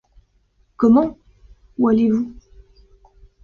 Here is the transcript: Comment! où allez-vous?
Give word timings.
Comment! 0.77 1.19
où 1.77 1.87
allez-vous? 1.87 2.33